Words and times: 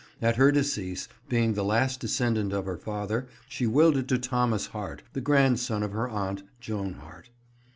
At 0.19 0.37
her 0.37 0.51
decease, 0.51 1.07
being 1.29 1.53
the 1.53 1.63
last 1.63 1.99
descendant 1.99 2.53
of 2.53 2.65
her 2.65 2.79
father, 2.79 3.27
she 3.47 3.67
willed 3.67 3.97
it 3.97 4.07
to 4.07 4.17
Thomas 4.17 4.65
Hart, 4.65 5.03
the 5.13 5.21
grandson 5.21 5.83
of 5.83 5.91
her 5.91 6.09
aunt, 6.09 6.41
Joan 6.59 6.93
Hart. 6.93 7.29